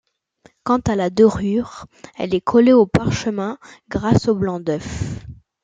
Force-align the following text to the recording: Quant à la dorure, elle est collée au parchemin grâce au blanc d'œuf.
Quant 0.63 0.79
à 0.87 0.95
la 0.95 1.11
dorure, 1.11 1.85
elle 2.17 2.33
est 2.33 2.41
collée 2.41 2.73
au 2.73 2.87
parchemin 2.87 3.59
grâce 3.87 4.27
au 4.29 4.33
blanc 4.33 4.59
d'œuf. 4.59 5.19